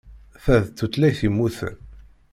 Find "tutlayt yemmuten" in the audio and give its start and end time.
0.77-1.77